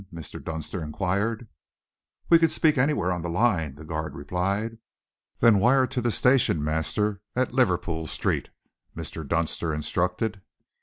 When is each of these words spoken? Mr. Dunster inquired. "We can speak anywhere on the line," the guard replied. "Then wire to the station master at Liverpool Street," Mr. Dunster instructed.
Mr. 0.11 0.43
Dunster 0.43 0.81
inquired. 0.81 1.47
"We 2.27 2.39
can 2.39 2.49
speak 2.49 2.75
anywhere 2.75 3.11
on 3.11 3.21
the 3.21 3.29
line," 3.29 3.75
the 3.75 3.83
guard 3.83 4.15
replied. 4.15 4.79
"Then 5.41 5.59
wire 5.59 5.85
to 5.85 6.01
the 6.01 6.09
station 6.09 6.63
master 6.63 7.21
at 7.35 7.53
Liverpool 7.53 8.07
Street," 8.07 8.49
Mr. 8.97 9.27
Dunster 9.27 9.71
instructed. 9.75 10.41